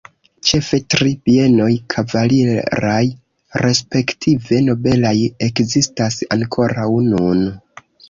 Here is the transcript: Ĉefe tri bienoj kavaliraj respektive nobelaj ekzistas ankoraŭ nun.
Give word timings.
Ĉefe 0.51 0.77
tri 0.93 1.11
bienoj 1.29 1.67
kavaliraj 1.95 3.03
respektive 3.65 4.65
nobelaj 4.71 5.15
ekzistas 5.53 6.21
ankoraŭ 6.41 6.93
nun. 7.15 7.51